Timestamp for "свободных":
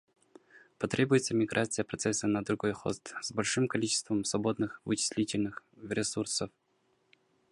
4.23-4.81